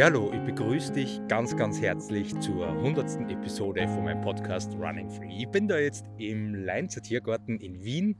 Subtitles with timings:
[0.00, 3.30] Ja, hallo, ich begrüße dich ganz, ganz herzlich zur 100.
[3.30, 5.42] Episode von meinem Podcast Running Free.
[5.42, 8.18] Ich bin da jetzt im Leinzer Tiergarten in Wien,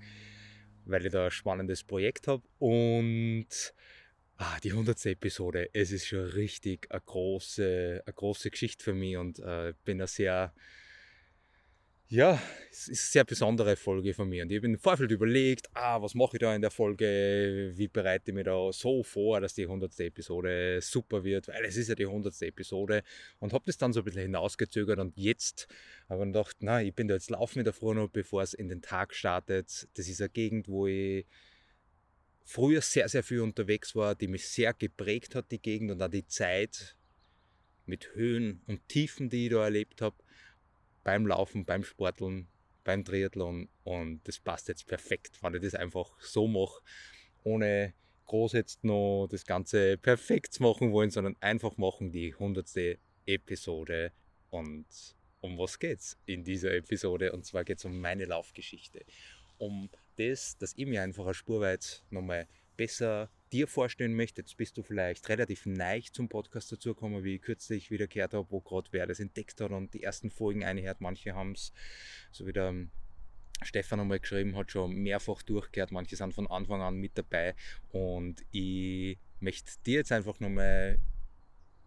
[0.84, 3.46] weil ich da ein spannendes Projekt habe und
[4.36, 5.06] ah, die 100.
[5.06, 9.96] Episode, es ist schon richtig eine große, eine große Geschichte für mich und äh, bin
[9.96, 10.52] da sehr
[12.10, 12.42] ja,
[12.72, 14.42] es ist eine sehr besondere Folge von mir.
[14.42, 17.72] Und ich habe im Vorfeld überlegt, ah, was mache ich da in der Folge?
[17.76, 20.00] Wie bereite ich mich da so vor, dass die 100.
[20.00, 21.46] Episode super wird?
[21.46, 22.42] Weil es ist ja die 100.
[22.42, 23.04] Episode.
[23.38, 24.98] Und habe das dann so ein bisschen hinausgezögert.
[24.98, 25.68] Und jetzt
[26.08, 28.54] habe ich gedacht, na, ich bin da jetzt laufen in der Früh noch, bevor es
[28.54, 29.88] in den Tag startet.
[29.94, 31.26] Das ist eine Gegend, wo ich
[32.44, 36.08] früher sehr, sehr viel unterwegs war, die mich sehr geprägt hat, die Gegend und auch
[36.08, 36.96] die Zeit
[37.86, 40.16] mit Höhen und Tiefen, die ich da erlebt habe
[41.04, 42.48] beim Laufen, beim Sporteln,
[42.84, 46.82] beim Triathlon und das passt jetzt perfekt, wenn ich das einfach so mache,
[47.44, 47.94] ohne
[48.26, 54.12] groß jetzt noch das Ganze perfekt zu machen wollen, sondern einfach machen die hundertste Episode
[54.50, 54.86] und
[55.40, 57.32] um was geht's in dieser Episode?
[57.32, 59.04] Und zwar geht es um meine Laufgeschichte.
[59.58, 64.40] Um das, dass ich mir einfach eine Spur weit nochmal besser dir vorstellen möchte.
[64.40, 68.50] Jetzt bist du vielleicht relativ neu zum Podcast dazugekommen, wie ich kürzlich wieder gehört habe,
[68.50, 71.00] wo gerade wer das entdeckt hat und die ersten Folgen einhört.
[71.00, 71.72] Manche haben es,
[72.32, 72.74] so wie der
[73.62, 75.92] Stefan einmal geschrieben hat, schon mehrfach durchgehört.
[75.92, 77.54] Manche sind von Anfang an mit dabei
[77.90, 80.98] und ich möchte dir jetzt einfach nochmal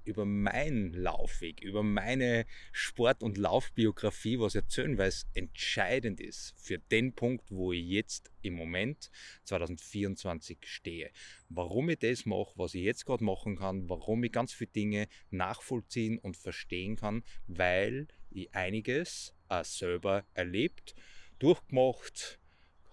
[0.05, 6.77] über meinen Laufweg, über meine Sport- und Laufbiografie was erzählen, weil es entscheidend ist für
[6.77, 9.09] den Punkt, wo ich jetzt im Moment
[9.43, 11.11] 2024 stehe.
[11.49, 15.07] Warum ich das mache, was ich jetzt gerade machen kann, warum ich ganz viele Dinge
[15.29, 20.95] nachvollziehen und verstehen kann, weil ich einiges auch selber erlebt,
[21.39, 22.39] durchgemacht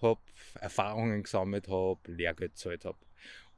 [0.01, 0.21] habe,
[0.59, 2.97] Erfahrungen gesammelt habe, Lehrgeld gezahlt habe.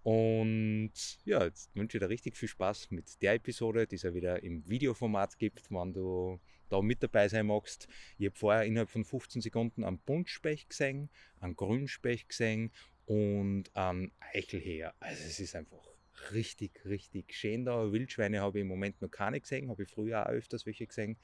[0.03, 0.91] Und
[1.23, 4.43] ja, jetzt wünsche ich dir richtig viel Spaß mit der Episode, die es ja wieder
[4.43, 7.87] im Videoformat gibt, wenn du da mit dabei sein magst.
[8.17, 11.09] Ich habe vorher innerhalb von 15 Sekunden einen Buntspecht gesehen,
[11.39, 12.71] einen Grünspecht gesehen
[13.05, 14.93] und einen Eichelheer.
[14.99, 15.87] Also es ist einfach
[16.33, 17.91] richtig, richtig schön da.
[17.91, 21.17] Wildschweine habe ich im Moment noch keine gesehen, habe ich früher auch öfters welche gesehen.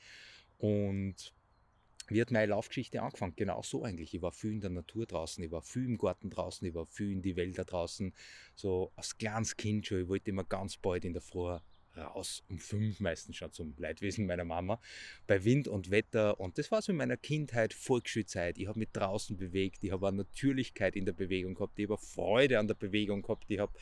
[0.57, 1.33] Und
[2.09, 3.33] wie hat meine Laufgeschichte angefangen?
[3.35, 4.13] Genau so eigentlich.
[4.13, 6.85] Ich war viel in der Natur draußen, ich war viel im Garten draußen, ich war
[6.85, 8.13] viel in die Wälder draußen.
[8.55, 11.57] So als kleines Kind schon, ich wollte immer ganz bald in der Früh
[11.97, 14.79] raus, um fünf meistens schon zum Leidwesen meiner Mama,
[15.27, 16.39] bei Wind und Wetter.
[16.39, 18.57] Und das war so in meiner Kindheit, Volksschulzeit.
[18.57, 21.97] Ich habe mich draußen bewegt, ich habe eine Natürlichkeit in der Bewegung gehabt, ich habe
[21.97, 23.73] Freude an der Bewegung gehabt, ich habe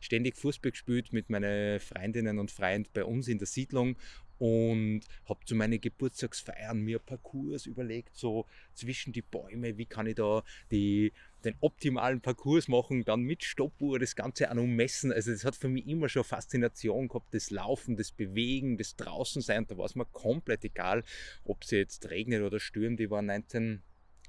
[0.00, 3.96] ständig Fußball gespielt mit meinen Freundinnen und Freunden bei uns in der Siedlung
[4.38, 10.16] und habe zu meinen Geburtstagsfeiern mir Parcours überlegt, so zwischen die Bäume, wie kann ich
[10.16, 11.12] da die,
[11.44, 15.12] den optimalen Parcours machen, dann mit Stoppuhr das Ganze auch noch messen.
[15.12, 19.66] Also das hat für mich immer schon Faszination gehabt, das Laufen, das Bewegen, das Draußensein.
[19.66, 21.04] Da war es mir komplett egal,
[21.44, 23.00] ob es jetzt regnet oder stürmt.
[23.00, 23.82] Ich war 19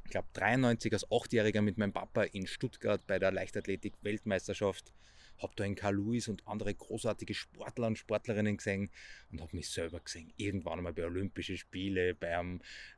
[0.08, 4.94] ich glaube 93 als Achtjähriger mit meinem Papa in Stuttgart bei der Leichtathletik-Weltmeisterschaft
[5.40, 8.90] habe da einen Karl Lewis und andere großartige Sportler und Sportlerinnen gesehen
[9.32, 10.32] und habe mich selber gesehen.
[10.38, 12.42] Irgendwann einmal bei Olympischen Spiele, bei,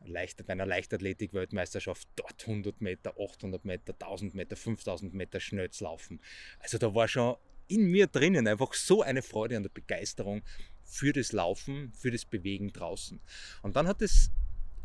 [0.06, 6.22] Leicht, bei einer Leichtathletik-Weltmeisterschaft, dort 100 Meter, 800 Meter, 1000 Meter, 5000 Meter Schnells laufen.
[6.60, 7.36] Also da war schon
[7.68, 10.44] in mir drinnen einfach so eine Freude an der Begeisterung
[10.86, 13.20] für das Laufen, für das Bewegen draußen.
[13.64, 14.32] Und dann hat es,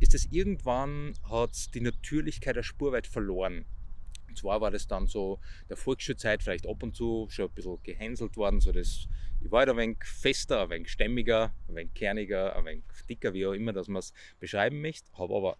[0.05, 3.65] ist es irgendwann, hat die Natürlichkeit der Spur weit verloren.
[4.29, 7.83] Und zwar war das dann so der Volksschulzeit vielleicht ab und zu schon ein bisschen
[7.83, 8.61] gehänselt worden.
[8.61, 9.09] So das,
[9.41, 13.33] ich war halt ein wenig fester, ein wenig stämmiger, ein wenig kerniger, ein wenig dicker,
[13.33, 15.11] wie auch immer, dass man es beschreiben möchte.
[15.15, 15.57] Habe aber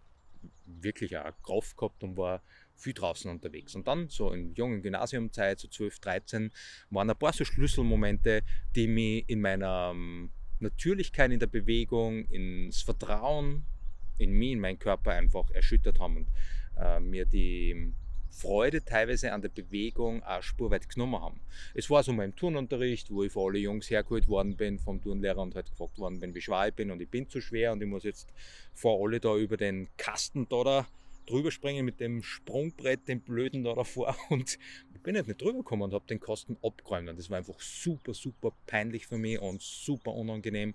[0.67, 2.43] wirklich auch Kraft gehabt und war
[2.75, 3.75] viel draußen unterwegs.
[3.75, 6.53] Und dann, so in jungen Gymnasiumzeit, so 12, 13,
[6.91, 8.43] waren ein paar so Schlüsselmomente,
[8.77, 13.65] die mich in meiner ähm, Natürlichkeit in der Bewegung, ins Vertrauen
[14.19, 16.27] in mich, in meinen Körper einfach erschüttert haben und
[16.79, 17.93] äh, mir die
[18.35, 21.41] Freude teilweise an der Bewegung auch spurweit genommen haben.
[21.73, 25.41] Es war so im Turnunterricht, wo ich vor alle Jungs hergeholt worden bin vom Turnlehrer
[25.41, 27.81] und halt gefragt worden bin, wie schwer ich bin und ich bin zu schwer und
[27.81, 28.33] ich muss jetzt
[28.73, 30.87] vor alle da über den Kasten da, da
[31.27, 34.59] drüber springen mit dem Sprungbrett, dem Blöden da davor und
[34.95, 37.09] ich bin halt nicht drüber gekommen und habe den Kosten abgeräumt.
[37.09, 40.75] Und das war einfach super, super peinlich für mich und super unangenehm.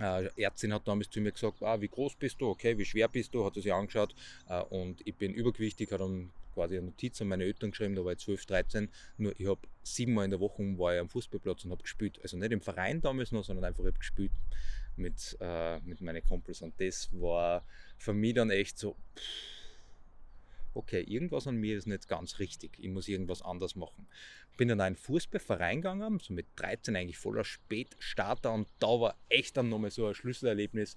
[0.00, 3.08] Äh, Ärztin hat damals zu mir gesagt, ah, wie groß bist du, okay, wie schwer
[3.08, 4.14] bist du, hat sie sich angeschaut
[4.48, 8.04] äh, und ich bin übergewichtig, hat dann quasi eine Notiz an meine Eltern geschrieben, da
[8.04, 8.88] war ich 12, 13,
[9.18, 12.36] nur ich habe siebenmal in der Woche war ich am Fußballplatz und habe gespielt, also
[12.36, 14.32] nicht im Verein damals noch, sondern einfach ich gespielt
[14.96, 16.62] mit, äh, mit meinen Kumpels.
[16.62, 17.64] Und das war
[17.98, 18.96] für mich dann echt so,
[20.74, 24.06] okay, irgendwas an mir ist nicht ganz richtig, ich muss irgendwas anders machen.
[24.56, 29.16] Bin dann in einen Fußballverein gegangen, so mit 13 eigentlich voller Spätstarter und da war
[29.28, 30.96] echt dann nochmal so ein Schlüsselerlebnis.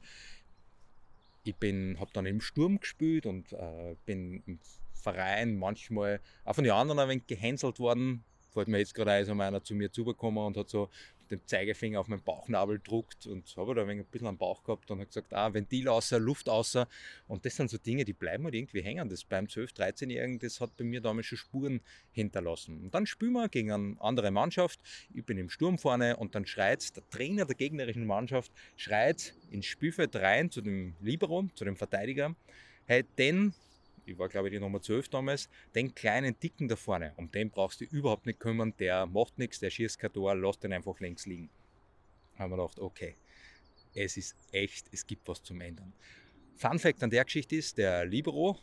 [1.45, 4.59] Ich habe dann im Sturm gespielt und äh, bin im
[4.93, 8.23] Verein manchmal auch von den anderen ein wenig gehänselt worden.
[8.53, 10.89] Fällt mir jetzt gerade ein, ist einer zu mir zugekommen und hat so
[11.29, 14.89] den Zeigefinger auf meinen Bauchnabel druckt und habe da ein, ein bisschen am Bauch gehabt
[14.91, 16.87] und hat gesagt, ah, Ventil außer, Luft außer.
[17.27, 19.09] Und das sind so Dinge, die bleiben halt irgendwie hängen.
[19.09, 21.81] Das beim 12-, 13-Jährigen, das hat bei mir damals schon Spuren
[22.11, 22.83] hinterlassen.
[22.83, 24.79] Und dann spielen wir gegen eine andere Mannschaft.
[25.13, 29.65] Ich bin im Sturm vorne und dann schreit der Trainer der gegnerischen Mannschaft, schreit ins
[29.65, 32.35] Spielfeld rein zu dem Libero, zu dem Verteidiger,
[32.85, 33.53] hey, den
[34.05, 37.49] ich war glaube ich die Nummer 12 damals, den kleinen Dicken da vorne, um den
[37.49, 40.99] brauchst du überhaupt nicht kümmern, der macht nichts, der schießt kein Tor, lass den einfach
[40.99, 41.49] links liegen.
[42.37, 43.15] Haben wir gedacht, okay,
[43.93, 45.93] es ist echt, es gibt was zum Ändern.
[46.55, 48.57] Fun Fact an der Geschichte ist, der Libero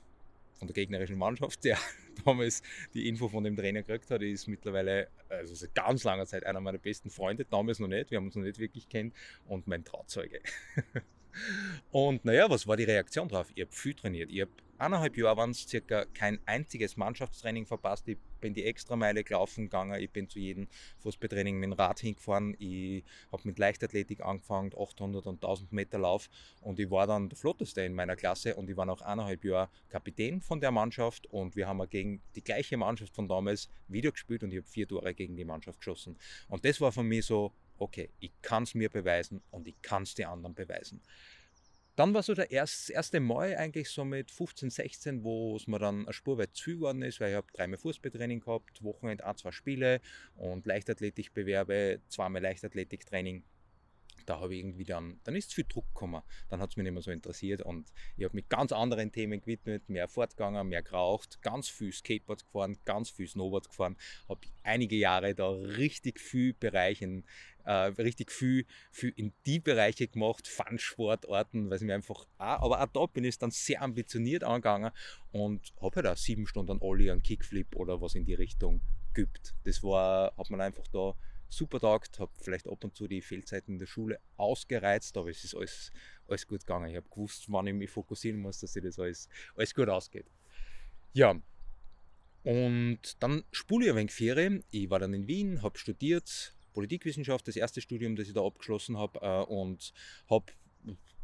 [0.59, 1.79] von der gegnerischen Mannschaft, der
[2.25, 2.63] damals
[2.95, 6.61] die Info von dem Trainer gekriegt hat, ist mittlerweile, also seit ganz langer Zeit einer
[6.61, 9.15] meiner besten Freunde, damals noch nicht, wir haben uns noch nicht wirklich kennt
[9.47, 10.41] und mein Trauzeuge.
[11.91, 13.49] Und naja, was war die Reaktion drauf?
[13.55, 14.31] Ich habe viel trainiert.
[14.31, 18.09] Ich habe eineinhalb Jahre waren es circa kein einziges Mannschaftstraining verpasst.
[18.09, 20.67] Ich bin die Extrameile gelaufen gegangen, ich bin zu jedem
[21.01, 26.31] Fußballtraining mit dem Rad hingefahren, ich habe mit Leichtathletik angefangen, 800 und 1000 Meter Lauf
[26.63, 29.69] und ich war dann der Flotteste in meiner Klasse und ich war nach eineinhalb Jahren
[29.91, 34.43] Kapitän von der Mannschaft und wir haben gegen die gleiche Mannschaft von damals wieder gespielt
[34.43, 36.17] und ich habe vier Tore gegen die Mannschaft geschossen.
[36.49, 40.03] Und das war für mich so, okay, ich kann es mir beweisen und ich kann
[40.05, 41.03] es den anderen beweisen.
[41.97, 45.79] Dann war so der erste, erste Mal eigentlich so mit 15, 16, wo es mir
[45.79, 49.37] dann eine Spur weit zu geworden ist, weil ich habe dreimal Fußballtraining gehabt, Wochenende ein,
[49.37, 50.01] zwei Spiele
[50.37, 53.45] und Leichtathletikbewerbe, zweimal Leichtathletiktraining
[54.27, 56.23] da habe ich irgendwie dann, dann ist viel Druck gekommen.
[56.49, 59.41] Dann hat es mich nicht mehr so interessiert und ich habe mich ganz anderen Themen
[59.41, 63.97] gewidmet, mehr fortgegangen, mehr geraucht, ganz viel Skateboard gefahren, ganz viel Snowboard gefahren,
[64.29, 67.25] habe einige Jahre da richtig viel Bereichen,
[67.65, 72.83] äh, richtig viel, viel in die Bereiche gemacht, Fun-Sportarten, weil ich mir einfach, auch, aber
[72.83, 74.93] auch da bin ich dann sehr ambitioniert angegangen
[75.33, 78.81] und habe halt auch sieben Stunden Ollie, einen Kickflip oder was in die Richtung
[79.15, 79.55] gibt.
[79.65, 81.15] Das war, hat man einfach da
[81.51, 85.45] super taugt, habe vielleicht ab und zu die Fehlzeiten in der Schule ausgereizt, aber es
[85.45, 85.93] ist alles,
[86.29, 86.91] alles gut gegangen.
[86.91, 90.27] Ich habe gewusst, wann ich mich fokussieren muss, dass das alles, alles gut ausgeht.
[91.13, 91.35] Ja,
[92.43, 94.65] und dann spule ich ein wenig Ferien.
[94.71, 98.97] Ich war dann in Wien, habe studiert, Politikwissenschaft, das erste Studium, das ich da abgeschlossen
[98.97, 99.93] habe äh, und
[100.31, 100.47] habe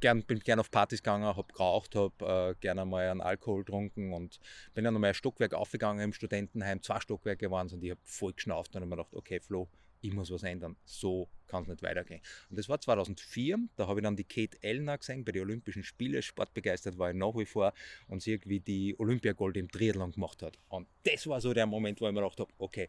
[0.00, 4.12] gern, bin gern auf Partys gegangen, habe geraucht, habe äh, gerne mal einen Alkohol getrunken
[4.12, 4.40] und
[4.74, 8.00] bin dann nochmal ein Stockwerk aufgegangen im Studentenheim, zwei Stockwerke waren es und ich habe
[8.04, 9.68] voll geschnauft und habe mir gedacht, okay Flo,
[10.00, 10.76] ich muss was ändern.
[10.84, 12.20] So kann es nicht weitergehen.
[12.50, 15.82] Und das war 2004, da habe ich dann die Kate Elner gesehen bei den Olympischen
[15.82, 16.22] Spielen.
[16.22, 17.72] Sportbegeistert war ich nach wie vor
[18.08, 20.58] und sie irgendwie die Olympiagold im Triathlon gemacht hat.
[20.68, 22.88] Und das war so der Moment, wo ich mir gedacht habe, okay,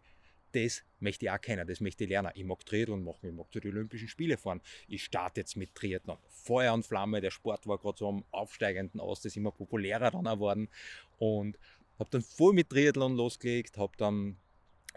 [0.53, 2.31] das möchte ich auch kennen, das möchte ich lernen.
[2.35, 4.61] Ich mag Triathlon machen, ich mag zu den Olympischen Spielen fahren.
[4.87, 6.17] Ich starte jetzt mit Triathlon.
[6.29, 10.11] Feuer und Flamme, der Sport war gerade so am aufsteigenden aus, das ist immer populärer
[10.11, 10.69] dann geworden.
[11.17, 11.57] Und
[11.99, 14.37] habe dann voll mit Triathlon losgelegt, habe dann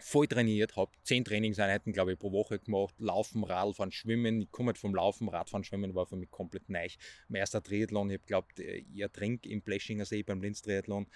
[0.03, 2.95] voll trainiert, habe zehn Trainingseinheiten, glaube ich, pro Woche gemacht.
[2.99, 4.41] Laufen, Radfahren, Schwimmen.
[4.41, 6.87] Ich komme halt vom Laufen, Radfahren, Schwimmen war für mich komplett neu.
[7.27, 11.07] Mein erster Triathlon, ich habe glaubt, ich ertrink im Bleschinger See beim Linz Triathlon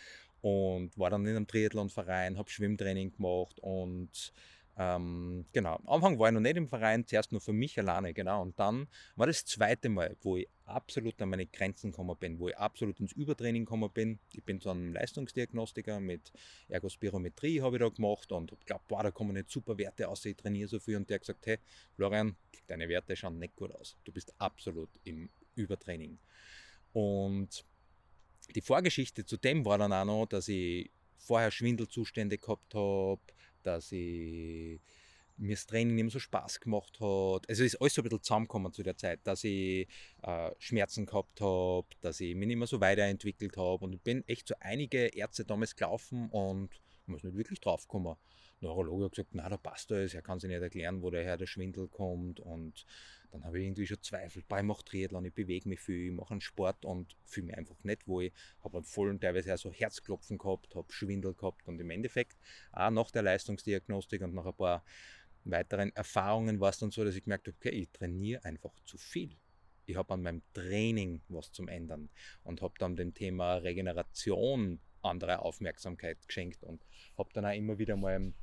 [0.42, 4.32] und war dann in einem Triathlonverein, habe Schwimmtraining gemacht und
[4.78, 8.14] ähm, genau, am Anfang war ich noch nicht im Verein, zuerst nur für mich alleine,
[8.14, 8.42] genau.
[8.42, 12.50] Und dann war das zweite Mal, wo ich absolut an meine Grenzen gekommen bin, wo
[12.50, 14.20] ich absolut ins Übertraining gekommen bin.
[14.34, 16.32] Ich bin zu einem Leistungsdiagnostiker mit
[16.68, 20.26] Ergospirometrie habe ich da gemacht und habe geglaubt, boah, da kommen nicht super Werte aus,
[20.26, 20.98] ich trainiere so viel.
[20.98, 21.60] Und der hat gesagt, hey,
[21.96, 22.36] Florian,
[22.68, 23.96] deine Werte schauen nicht gut aus.
[24.04, 26.18] Du bist absolut im Übertraining.
[26.92, 27.64] Und
[28.54, 33.22] die Vorgeschichte zu dem war dann auch noch, dass ich vorher Schwindelzustände gehabt habe,
[33.66, 34.80] dass ich
[35.38, 37.50] mir das Training nicht mehr so Spaß gemacht hat.
[37.50, 39.88] Also ist alles so ein bisschen zusammengekommen zu der Zeit, dass ich
[40.24, 44.26] äh, Schmerzen gehabt habe, dass ich mich nicht mehr so weiterentwickelt habe und ich bin
[44.28, 46.70] echt so einige Ärzte damals gelaufen und
[47.06, 48.16] muss nicht wirklich draufgekommen.
[48.62, 51.38] Der Neurologe hat gesagt, na, da passt alles, er kann sich nicht erklären, wo daher
[51.38, 52.86] der Schwindel kommt und
[53.36, 54.44] dann habe ich irgendwie schon Zweifel.
[54.48, 57.84] Ich mache Triathlon, ich bewege mich viel, ich mache einen Sport und fühle mich einfach
[57.84, 58.32] nicht wohl.
[58.64, 62.38] Habe einen vollen, teilweise auch so Herzklopfen gehabt, habe Schwindel gehabt und im Endeffekt
[62.72, 64.86] auch nach der Leistungsdiagnostik und nach ein paar
[65.44, 68.98] weiteren Erfahrungen war es dann so, dass ich gemerkt habe, okay, ich trainiere einfach zu
[68.98, 69.36] viel.
[69.86, 72.10] Ich habe an meinem Training was zum Ändern
[72.44, 76.86] und habe dann dem Thema Regeneration andere Aufmerksamkeit geschenkt und
[77.18, 78.34] habe dann auch immer wieder mal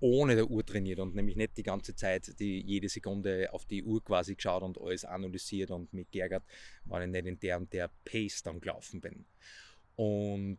[0.00, 3.82] ohne der Uhr trainiert und nämlich nicht die ganze Zeit die jede Sekunde auf die
[3.82, 6.44] Uhr quasi geschaut und alles analysiert und mich geärgert,
[6.84, 9.26] weil ich nicht in der und der Pace dann gelaufen bin.
[9.96, 10.58] Und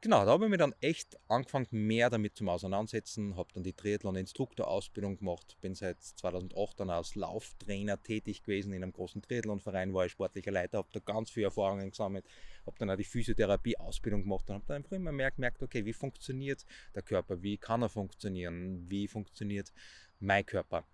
[0.00, 3.72] genau, da habe ich mich dann echt angefangen, mehr damit zum Auseinandersetzen, habe dann die
[3.72, 10.06] Triathlon-Instruktor-Ausbildung gemacht, bin seit 2008 dann als Lauftrainer tätig gewesen in einem großen Triathlon-Verein, war
[10.06, 12.26] ich sportlicher Leiter, habe da ganz viele Erfahrungen gesammelt,
[12.66, 15.92] habe dann auch die Physiotherapie-Ausbildung gemacht und habe dann einfach immer mehr gemerkt, okay, wie
[15.92, 16.64] funktioniert
[16.94, 19.72] der Körper, wie kann er funktionieren, wie funktioniert
[20.18, 20.84] mein Körper.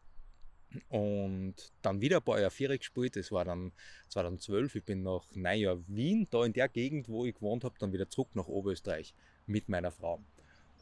[0.89, 3.73] Und dann wieder ein paar Jahre Vierer gespielt, das war dann
[4.09, 7.93] 2012, ich bin nach Neujahr Wien, da in der Gegend, wo ich gewohnt habe, dann
[7.93, 9.15] wieder zurück nach Oberösterreich
[9.47, 10.21] mit meiner Frau.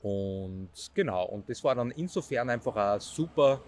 [0.02, 3.62] Und genau, und das war dann insofern einfach ein super,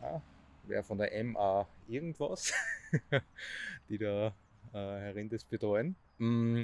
[0.00, 0.22] ja,
[0.64, 2.52] wer von der MA irgendwas,
[3.88, 4.28] die da
[4.72, 5.96] äh, herin das betreuen.
[6.18, 6.62] Mm.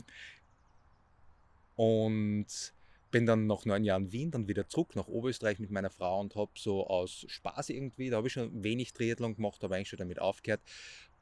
[1.76, 2.72] Und
[3.14, 6.34] bin dann nach neun Jahren Wien dann wieder zurück nach Oberösterreich mit meiner Frau und
[6.34, 10.00] habe so aus Spaß irgendwie, da habe ich schon wenig Triathlon gemacht, aber eigentlich schon
[10.00, 10.60] damit aufgehört,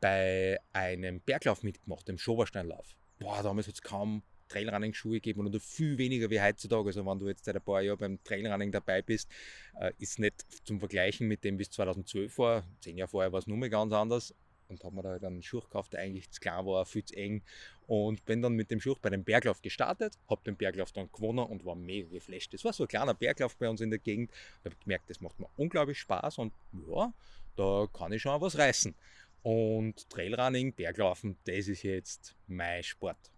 [0.00, 2.96] bei einem Berglauf mitgemacht, dem Schobersteinlauf.
[3.18, 6.88] Boah, damals hat es kaum Trailrunning-Schuhe gegeben oder viel weniger wie heutzutage.
[6.88, 9.28] Also wenn du jetzt seit ein paar Jahren beim Trailrunning dabei bist,
[9.78, 12.64] äh, ist nicht zum Vergleichen mit dem bis 2012 war.
[12.80, 14.34] Zehn Jahre vorher war es nur mal ganz anders
[14.72, 17.16] und habe mir da halt einen Schuh gekauft, der eigentlich zu klein war, viel zu
[17.16, 17.42] eng.
[17.86, 21.46] Und bin dann mit dem Schuh bei dem Berglauf gestartet, habe den Berglauf dann gewonnen
[21.46, 22.52] und war mega geflasht.
[22.54, 24.30] Das war so ein kleiner Berglauf bei uns in der Gegend.
[24.30, 26.52] Da habe ich gemerkt, das macht mir unglaublich Spaß und
[26.88, 27.12] ja,
[27.56, 28.94] da kann ich schon was reißen.
[29.42, 33.30] Und Trailrunning, Berglaufen, das ist jetzt mein Sport.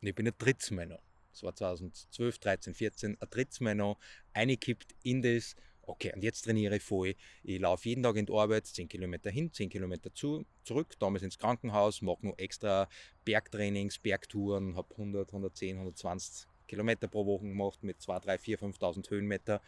[0.00, 1.00] Und ich bin ein Trittsmänner.
[1.32, 3.96] Das war 2012, 13, 14, ein Trittsmänner,
[4.32, 5.56] eingekippt in das
[5.88, 7.14] okay, und jetzt trainiere ich voll.
[7.42, 11.22] Ich laufe jeden Tag in die Arbeit, 10 Kilometer hin, 10 Kilometer zu, zurück, damals
[11.22, 12.88] ins Krankenhaus, mache nur extra
[13.24, 19.10] Bergtrainings, Bergtouren, habe 100, 110, 120 Kilometer pro Woche gemacht mit 2, 3, 4, 5.000
[19.10, 19.60] Höhenmeter.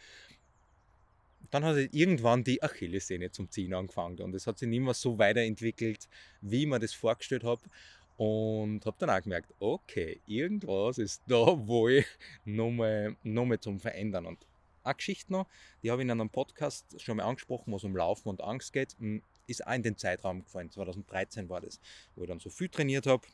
[1.49, 5.17] Dann hat irgendwann die Achillessehne zum Ziehen angefangen und es hat sich nicht mehr so
[5.17, 6.07] weiterentwickelt,
[6.41, 7.61] wie ich mir das vorgestellt habe.
[8.17, 12.05] Und habe dann auch gemerkt, okay, irgendwas ist da wohl
[12.45, 14.27] nochmal noch mal zum Verändern.
[14.27, 14.45] Und
[14.83, 15.47] eine Geschichte noch,
[15.83, 18.73] die habe ich in einem Podcast schon mal angesprochen, wo es um Laufen und Angst
[18.73, 20.71] geht, hm, ist auch in den Zeitraum gefallen.
[20.71, 21.79] 2013 war das,
[22.15, 23.25] wo ich dann so viel trainiert habe.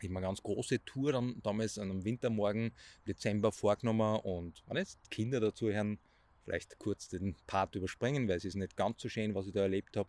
[0.00, 2.72] Ich habe eine ganz große Tour dann damals an einem Wintermorgen
[3.06, 5.98] Dezember vorgenommen und wenn jetzt Kinder dazu hören,
[6.44, 9.62] vielleicht kurz den Part überspringen, weil es ist nicht ganz so schön, was ich da
[9.62, 10.08] erlebt habe.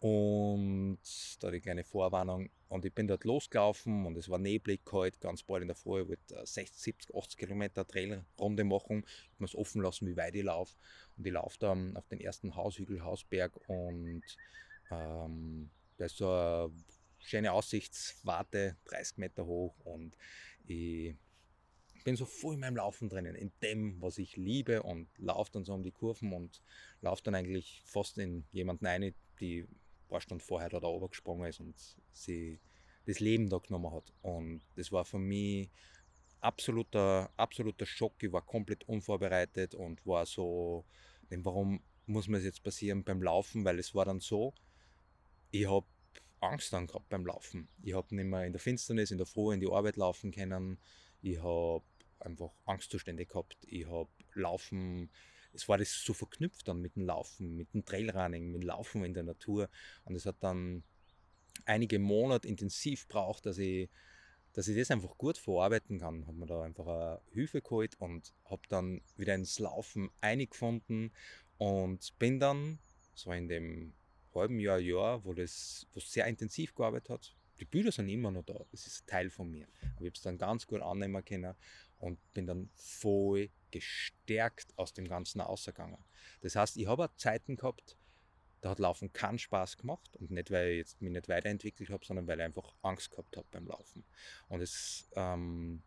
[0.00, 0.98] Und
[1.40, 2.50] da die kleine Vorwarnung.
[2.68, 6.02] Und ich bin dort losgelaufen und es war neblig kalt, ganz bald in der Früh.
[6.02, 9.04] Ich wollte 60, 70, 80 Kilometer Trailrunde machen.
[9.32, 10.74] Ich muss offen lassen, wie weit ich laufe.
[11.16, 14.22] Und ich laufe dann auf den ersten Haushügel, Hausberg und
[14.90, 16.70] ähm, da ist so eine
[17.18, 20.16] schöne Aussichtswarte, 30 Meter hoch und
[20.66, 21.16] ich
[22.04, 25.64] bin so voll in meinem Laufen drinnen, in dem, was ich liebe und laufe dann
[25.64, 26.62] so um die Kurven und
[27.00, 29.66] laufe dann eigentlich fast in jemanden rein, die
[30.08, 31.74] paar Stunden vorher da oben gesprungen ist und
[32.12, 32.60] sie
[33.06, 34.12] das Leben da genommen hat.
[34.22, 35.70] Und das war für mich
[36.40, 38.14] absoluter, absoluter Schock.
[38.22, 40.84] Ich war komplett unvorbereitet und war so,
[41.30, 43.64] warum muss mir das jetzt passieren beim Laufen?
[43.64, 44.54] Weil es war dann so,
[45.50, 45.86] ich habe
[46.40, 47.68] Angst dann gehabt beim Laufen.
[47.82, 50.78] Ich habe nicht mehr in der Finsternis, in der Früh in die Arbeit laufen können.
[51.22, 51.84] Ich habe
[52.20, 53.56] einfach Angstzustände gehabt.
[53.66, 55.10] Ich habe Laufen
[55.56, 59.04] es war das so verknüpft dann mit dem Laufen, mit dem Trailrunning, mit dem Laufen
[59.04, 59.68] in der Natur.
[60.04, 60.84] Und es hat dann
[61.64, 63.88] einige Monate intensiv braucht, dass ich,
[64.52, 66.26] dass ich das einfach gut verarbeiten kann.
[66.26, 71.12] Habe mir da einfach eine Hilfe geholt und habe dann wieder ins Laufen eingefunden
[71.58, 72.78] und bin dann
[73.14, 73.94] so in dem
[74.34, 77.36] halben Jahr, Jahr, wo das wo sehr intensiv gearbeitet hat.
[77.58, 79.66] Die Bilder sind immer noch da, das ist Teil von mir.
[79.80, 81.54] Aber ich habe es dann ganz gut annehmen können
[81.98, 85.98] und bin dann voll gestärkt aus dem Ganzen ausgegangen.
[86.40, 87.96] Das heißt, ich habe Zeiten gehabt,
[88.60, 92.04] da hat Laufen keinen Spaß gemacht und nicht, weil ich jetzt mich nicht weiterentwickelt habe,
[92.04, 94.04] sondern weil ich einfach Angst gehabt habe beim Laufen.
[94.48, 95.82] Und es ähm,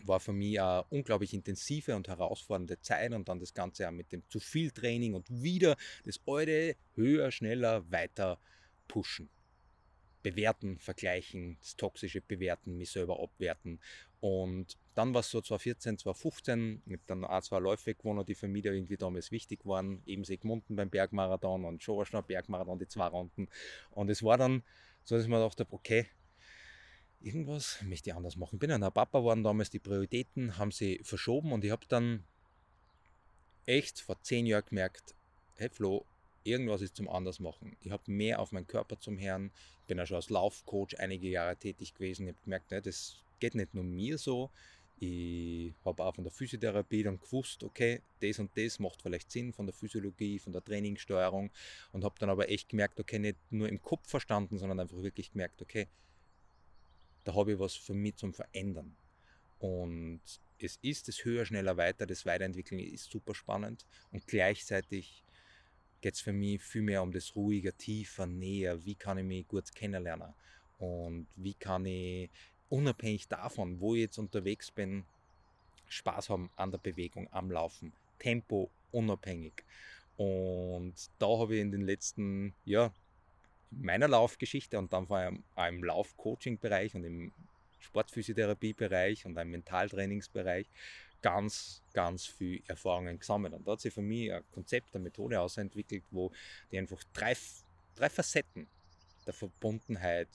[0.00, 4.12] war für mich eine unglaublich intensive und herausfordernde Zeit und dann das Ganze auch mit
[4.12, 8.38] dem zu viel Training und wieder das alte höher, schneller, weiter
[8.86, 9.30] pushen.
[10.24, 13.78] Bewerten, vergleichen, das toxische bewerten, mich selber abwerten.
[14.20, 18.34] Und dann war es so 2014, 2015, ich habe dann auch zwei Läufe gewonnen, die
[18.34, 20.02] für mich da irgendwie damals wichtig waren.
[20.06, 23.48] Eben Segmunden beim Bergmarathon und Schowerschnau Bergmarathon, die zwei Runden.
[23.90, 24.62] Und es war dann
[25.04, 26.06] so, dass ich mir gedacht habe, okay,
[27.20, 28.54] irgendwas möchte ich anders machen.
[28.54, 32.24] Ich bin ein Papa geworden damals, die Prioritäten haben sie verschoben und ich habe dann
[33.66, 35.14] echt vor zehn Jahren gemerkt,
[35.56, 36.06] hey Flo,
[36.44, 37.76] irgendwas ist zum anders machen.
[37.80, 39.50] Ich habe mehr auf meinen Körper zum Herrn.
[39.80, 42.26] Ich bin ja schon als Laufcoach einige Jahre tätig gewesen.
[42.26, 44.50] Ich habe gemerkt, ne, das geht nicht nur mir so.
[45.00, 49.52] Ich habe auch von der Physiotherapie dann gewusst, okay, das und das macht vielleicht Sinn
[49.52, 51.50] von der Physiologie, von der Trainingssteuerung
[51.92, 55.32] und habe dann aber echt gemerkt, okay, nicht nur im Kopf verstanden, sondern einfach wirklich
[55.32, 55.88] gemerkt, okay,
[57.24, 58.94] da habe ich was für mich zum Verändern.
[59.58, 60.20] Und
[60.58, 65.23] es ist das höher, schneller, weiter, das Weiterentwickeln ist super spannend und gleichzeitig
[66.04, 69.48] geht es für mich viel mehr um das ruhiger, tiefer, näher, wie kann ich mich
[69.48, 70.34] gut kennenlernen?
[70.78, 72.28] Und wie kann ich
[72.68, 75.06] unabhängig davon, wo ich jetzt unterwegs bin,
[75.88, 79.64] Spaß haben an der Bewegung, am Laufen, Tempo unabhängig.
[80.18, 82.92] Und da habe ich in den letzten, ja,
[83.70, 87.32] in meiner Laufgeschichte und dann vor allem im Laufcoaching-Bereich und im
[87.78, 90.66] Sportphysiotherapie-Bereich und im Mentaltrainingsbereich
[91.24, 93.54] ganz, ganz viel Erfahrungen gesammelt.
[93.54, 96.30] Und da hat sich für mich ein Konzept, eine Methode ausentwickelt, wo
[96.70, 97.34] die einfach drei,
[97.96, 98.66] drei Facetten
[99.24, 100.28] der Verbundenheit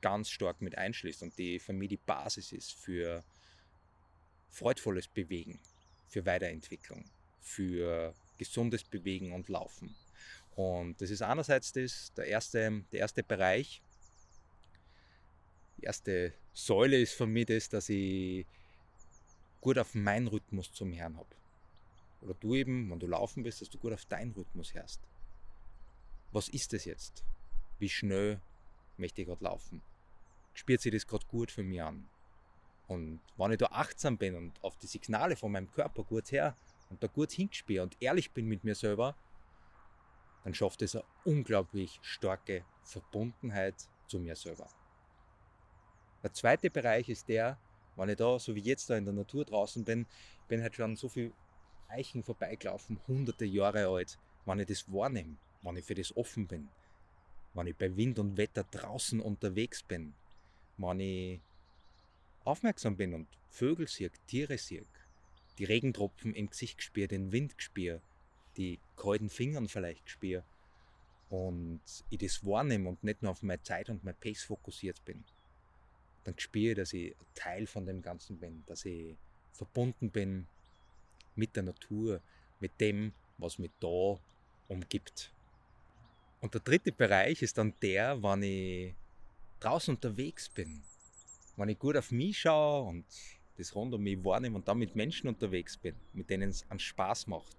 [0.00, 3.22] ganz stark mit einschließt und die für mich die Basis ist für
[4.48, 5.60] freudvolles Bewegen,
[6.08, 7.04] für Weiterentwicklung,
[7.42, 9.94] für gesundes Bewegen und Laufen.
[10.56, 13.82] Und das ist einerseits das, der, erste, der erste Bereich,
[15.76, 18.46] die erste Säule ist für mich das, dass ich
[19.60, 21.34] gut auf meinen Rhythmus zum Herrn habe.
[22.20, 25.00] Oder du eben, wenn du laufen bist, dass du gut auf deinen Rhythmus hörst.
[26.32, 27.24] Was ist das jetzt?
[27.78, 28.40] Wie schnell
[28.96, 29.82] möchte ich gerade laufen?
[30.52, 32.08] Spürt sich das gerade gut für mich an?
[32.88, 36.56] Und wenn ich da achtsam bin und auf die Signale von meinem Körper gut her
[36.90, 39.14] und da gut hinspiele und ehrlich bin mit mir selber,
[40.44, 44.68] dann schafft es eine unglaublich starke Verbundenheit zu mir selber.
[46.22, 47.58] Der zweite Bereich ist der,
[47.98, 50.06] wenn ich da, so wie jetzt da in der Natur draußen bin,
[50.46, 51.32] bin halt schon so viel
[51.88, 56.68] Eichen vorbeigelaufen, hunderte Jahre alt, wenn ich das wahrnehme, wenn ich für das offen bin,
[57.54, 60.14] wenn ich bei Wind und Wetter draußen unterwegs bin,
[60.76, 61.40] wenn ich
[62.44, 64.84] aufmerksam bin und Vögel sehe, Tiere sehe,
[65.58, 68.00] die Regentropfen im Gesicht spüre, den Wind spüre,
[68.56, 70.44] die kalten Fingern vielleicht spüre
[71.30, 71.80] und
[72.10, 75.24] ich das wahrnehme und nicht nur auf meine Zeit und mein Pace fokussiert bin,
[76.24, 79.16] dann spüre ich, dass ich Teil von dem Ganzen bin, dass ich
[79.52, 80.46] verbunden bin
[81.34, 82.20] mit der Natur,
[82.60, 84.18] mit dem, was mich da
[84.68, 85.32] umgibt.
[86.40, 88.94] Und der dritte Bereich ist dann der, wenn ich
[89.60, 90.82] draußen unterwegs bin,
[91.56, 93.04] wenn ich gut auf mich schaue und
[93.56, 96.78] das rund um mich wahrnehme und dann mit Menschen unterwegs bin, mit denen es einen
[96.78, 97.56] Spaß macht,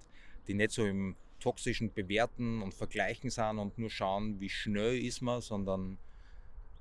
[0.47, 5.21] die nicht so im toxischen Bewerten und Vergleichen sind und nur schauen, wie schnell ist
[5.21, 5.97] man, sondern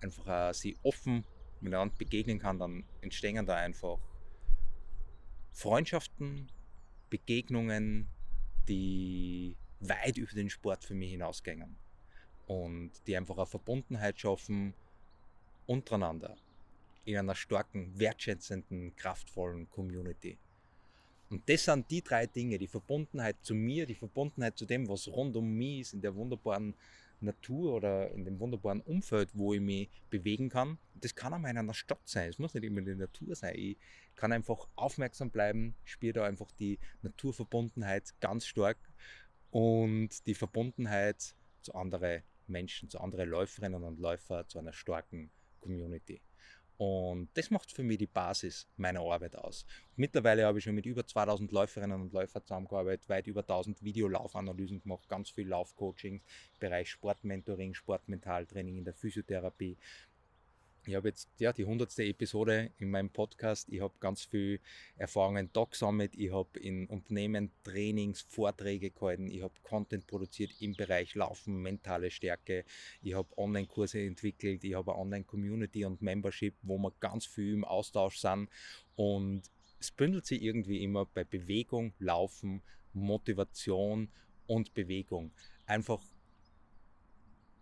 [0.00, 1.24] einfach sie offen
[1.62, 3.98] miteinander begegnen kann, dann entstehen da einfach
[5.52, 6.50] Freundschaften,
[7.10, 8.08] Begegnungen,
[8.68, 11.76] die weit über den Sport für mich hinausgehen
[12.46, 14.74] und die einfach eine Verbundenheit schaffen
[15.66, 16.36] untereinander
[17.04, 20.38] in einer starken, wertschätzenden, kraftvollen Community.
[21.30, 25.08] Und das sind die drei Dinge, die Verbundenheit zu mir, die Verbundenheit zu dem, was
[25.08, 26.74] rund um mich ist, in der wunderbaren
[27.20, 30.78] Natur oder in dem wunderbaren Umfeld, wo ich mich bewegen kann.
[30.94, 33.34] Das kann auch mal in einer Stadt sein, es muss nicht immer in der Natur
[33.34, 33.54] sein.
[33.56, 33.76] Ich
[34.16, 38.78] kann einfach aufmerksam bleiben, spüre da einfach die Naturverbundenheit ganz stark
[39.50, 46.20] und die Verbundenheit zu anderen Menschen, zu anderen Läuferinnen und Läufern, zu einer starken Community.
[46.78, 49.66] Und das macht für mich die Basis meiner Arbeit aus.
[49.96, 54.80] Mittlerweile habe ich schon mit über 2000 Läuferinnen und Läufern zusammengearbeitet, weit über 1000 Videolaufanalysen
[54.80, 56.22] gemacht, ganz viel Laufcoaching,
[56.60, 59.76] Bereich Sportmentoring, Sportmentaltraining in der Physiotherapie,
[60.88, 63.68] ich habe jetzt ja, die hundertste Episode in meinem Podcast.
[63.68, 64.58] Ich habe ganz viel
[64.96, 66.14] Erfahrungen da gesammelt.
[66.16, 69.30] Ich habe in Unternehmen Trainings, Vorträge gehalten.
[69.30, 72.64] Ich habe Content produziert im Bereich Laufen, mentale Stärke.
[73.02, 74.64] Ich habe Online-Kurse entwickelt.
[74.64, 78.48] Ich habe eine Online-Community und Membership, wo wir ganz viel im Austausch sind.
[78.96, 79.42] Und
[79.78, 82.62] es bündelt sich irgendwie immer bei Bewegung, Laufen,
[82.94, 84.10] Motivation
[84.46, 85.32] und Bewegung.
[85.66, 86.00] Einfach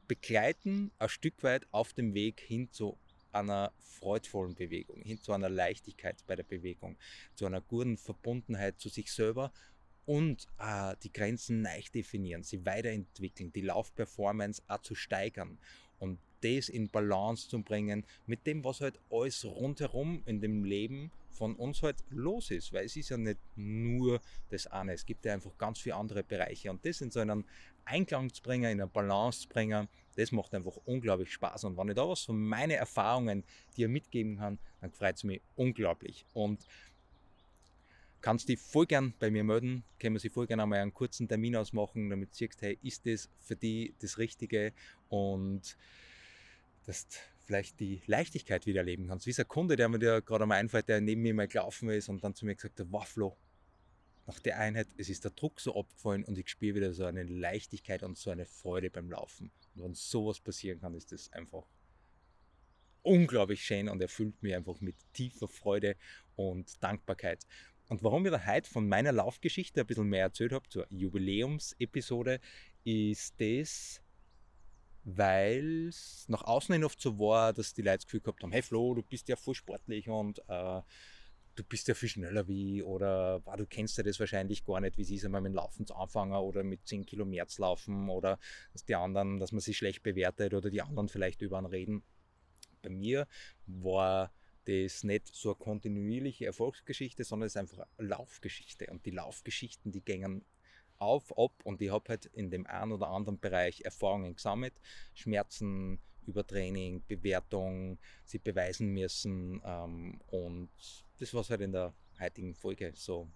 [0.07, 2.97] begleiten ein Stück weit auf dem Weg hin zu
[3.39, 6.97] einer freudvollen Bewegung, hin zu einer Leichtigkeit bei der Bewegung,
[7.35, 9.53] zu einer guten Verbundenheit zu sich selber
[10.05, 15.59] und äh, die Grenzen neu definieren, sie weiterentwickeln, die Laufperformance auch zu steigern
[15.99, 21.11] und das in Balance zu bringen mit dem, was halt alles rundherum in dem Leben
[21.31, 25.25] von uns halt los ist, weil es ist ja nicht nur das eine, es gibt
[25.25, 27.45] ja einfach ganz viele andere Bereiche und das in so einen
[27.87, 31.65] Einklang zu bringen, in eine Balance zu bringen, das macht einfach unglaublich Spaß.
[31.65, 33.45] Und wenn ich da was von meinen Erfahrungen
[33.77, 36.27] dir mitgeben kann, dann freut es mich unglaublich.
[36.35, 36.67] Und
[38.21, 41.29] kannst dich voll gern bei mir melden, können wir sich voll gern einmal einen kurzen
[41.29, 44.73] Termin ausmachen, damit du siehst, hey, ist das für dich das Richtige?
[45.09, 45.77] Und
[46.87, 49.27] dass du vielleicht die Leichtigkeit wieder erleben kannst.
[49.27, 52.09] Wie ist ein Kunde, der mir gerade einmal einfällt, der neben mir mal gelaufen ist
[52.09, 53.37] und dann zu mir gesagt hat, Wafflo,
[54.27, 57.23] nach der Einheit, es ist der Druck so abgefallen und ich spüre wieder so eine
[57.23, 59.53] Leichtigkeit und so eine Freude beim Laufen.
[59.75, 61.65] Und wenn sowas passieren kann, ist das einfach
[63.03, 65.97] unglaublich schön und erfüllt mich einfach mit tiefer Freude
[66.35, 67.47] und Dankbarkeit.
[67.89, 72.41] Und warum ich da heute von meiner Laufgeschichte ein bisschen mehr erzählt habe, zur Jubiläumsepisode,
[72.83, 74.03] ist das,
[75.05, 78.51] weil es nach außen hin oft so war, dass die Leute das Gefühl gehabt haben,
[78.51, 80.83] hey Flo, du bist ja voll sportlich und äh,
[81.57, 84.97] du bist ja viel schneller wie oder boah, du kennst ja das wahrscheinlich gar nicht,
[84.99, 88.39] wie es ist, einmal mit dem Laufen zu anfangen oder mit 10 Kilometer laufen oder
[88.73, 92.03] dass die anderen, dass man sich schlecht bewertet oder die anderen vielleicht über einen reden.
[92.83, 93.27] Bei mir
[93.67, 94.33] war
[94.67, 99.93] das nicht so eine kontinuierliche Erfolgsgeschichte, sondern es ist einfach eine Laufgeschichte und die Laufgeschichten,
[99.93, 100.45] die gängen
[100.99, 104.75] auf, ab und ich habe halt in dem einen oder anderen Bereich Erfahrungen gesammelt,
[105.15, 112.93] Schmerzen, Übertraining, Bewertung, sie beweisen müssen ähm, und das, was halt in der heutigen Folge
[112.95, 113.29] so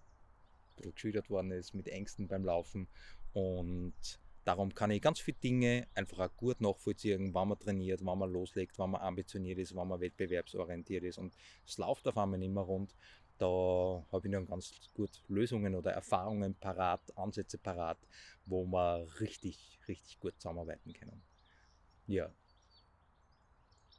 [0.77, 2.87] geschildert worden ist mit Ängsten beim Laufen
[3.33, 3.93] und
[4.45, 8.31] darum kann ich ganz viele Dinge einfach auch gut nachvollziehen, wann man trainiert, wann man
[8.31, 11.35] loslegt, wann man ambitioniert ist, wann man wettbewerbsorientiert ist und
[11.67, 12.95] es läuft auf einmal nicht mehr rund
[13.41, 17.97] da habe ich dann ganz gut Lösungen oder Erfahrungen parat, Ansätze parat,
[18.45, 21.23] wo wir richtig, richtig gut zusammenarbeiten können.
[22.05, 22.31] Ja.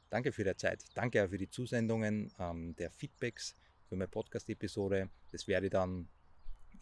[0.09, 0.85] Danke für die Zeit.
[0.93, 3.53] Danke auch für die Zusendungen ähm, der Feedbacks
[3.93, 5.07] für meine Podcast-Episode.
[5.31, 6.07] Das werde ich dann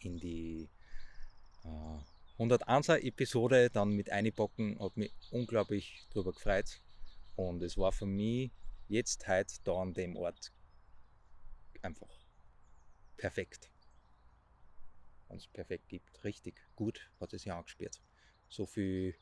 [0.00, 0.66] in die
[1.62, 4.78] äh, 101er Episode dann mit einpacken.
[4.80, 6.80] Hat mich unglaublich darüber gefreut.
[7.36, 8.50] Und es war für mich
[8.88, 10.52] jetzt heute da an dem Ort
[11.82, 12.08] einfach
[13.18, 13.70] perfekt.
[15.28, 18.00] Wenn es perfekt gibt, richtig gut hat es ja angespielt.
[18.48, 19.14] So viel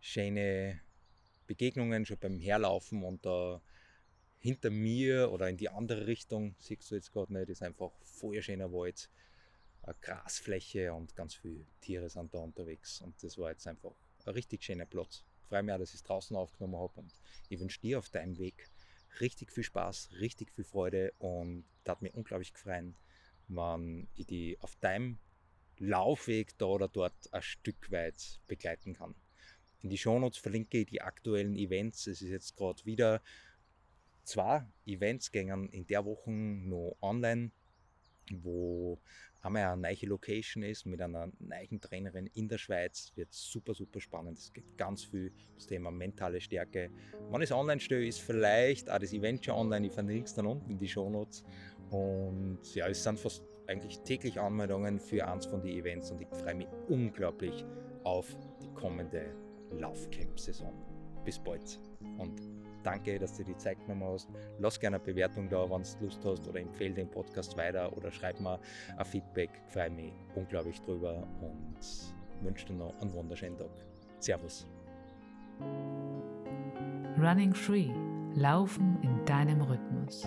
[0.00, 0.80] schöne
[1.46, 3.62] Begegnungen schon beim Herlaufen und da
[4.44, 8.42] hinter mir oder in die andere Richtung, siehst du jetzt gerade nicht, ist einfach voll
[8.42, 9.08] schöner Wald,
[9.80, 13.00] eine Grasfläche und ganz viele Tiere sind da unterwegs.
[13.00, 13.94] Und das war jetzt einfach
[14.26, 15.24] ein richtig schöner Platz.
[15.44, 17.14] Ich freue mich auch, dass ich es draußen aufgenommen habe und
[17.48, 18.68] ich wünsche dir auf deinem Weg
[19.18, 22.92] richtig viel Spaß, richtig viel Freude und das hat mich unglaublich gefreut,
[23.48, 25.16] wenn ich die auf deinem
[25.78, 29.14] Laufweg da oder dort ein Stück weit begleiten kann.
[29.80, 32.06] In die Shownotes verlinke ich die aktuellen Events.
[32.06, 33.22] Es ist jetzt gerade wieder
[34.24, 37.50] zwei Events gängen in der Woche noch online,
[38.32, 38.98] wo
[39.42, 43.12] einmal eine neue Location ist mit einer neuen Trainerin in der Schweiz.
[43.14, 44.38] Wird super, super spannend.
[44.38, 46.90] Es geht ganz viel das Thema mentale Stärke.
[47.30, 49.86] Wenn ich es online stelle, ist vielleicht auch das Event schon online.
[49.86, 51.44] Ich verlinke es dann unten in die Shownotes.
[51.90, 56.28] Und ja, es sind fast eigentlich täglich Anmeldungen für eins von den Events und ich
[56.28, 57.64] freue mich unglaublich
[58.04, 59.34] auf die kommende
[59.70, 60.72] Laufcamp-Saison.
[61.24, 61.80] Bis bald
[62.18, 62.40] und
[62.84, 64.28] danke, dass du die Zeit genommen hast.
[64.58, 68.10] Lass gerne eine Bewertung da, wenn du Lust hast oder empfehle den Podcast weiter oder
[68.10, 68.60] schreib mir
[68.96, 69.50] ein Feedback.
[69.68, 71.78] Freue mich unglaublich drüber und
[72.42, 73.70] wünsche dir noch einen wunderschönen Tag.
[74.18, 74.66] Servus.
[77.18, 77.90] Running Free.
[78.34, 80.26] Laufen in deinem Rhythmus.